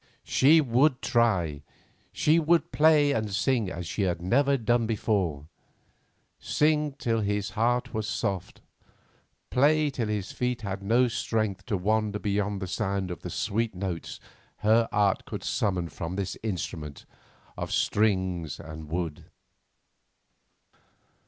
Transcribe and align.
She 0.23 0.61
would 0.61 1.03
try; 1.03 1.61
she 2.11 2.39
would 2.39 2.71
play 2.71 3.11
and 3.11 3.31
sing 3.31 3.69
as 3.69 3.85
she 3.85 4.01
had 4.01 4.19
never 4.19 4.57
done 4.57 4.87
before; 4.87 5.45
sing 6.39 6.93
till 6.93 7.19
his 7.19 7.51
heart 7.51 7.93
was 7.93 8.07
soft, 8.07 8.61
play 9.51 9.91
till 9.91 10.07
his 10.07 10.31
feet 10.31 10.63
had 10.63 10.81
no 10.81 11.07
strength 11.07 11.67
to 11.67 11.77
wander 11.77 12.17
beyond 12.17 12.63
the 12.63 12.67
sound 12.67 13.11
of 13.11 13.21
the 13.21 13.29
sweet 13.29 13.75
notes 13.75 14.19
her 14.65 14.89
art 14.91 15.25
could 15.25 15.43
summon 15.43 15.87
from 15.87 16.15
this 16.15 16.35
instrument 16.41 17.05
of 17.55 17.71
strings 17.71 18.59
and 18.59 18.89
wood. 18.89 19.25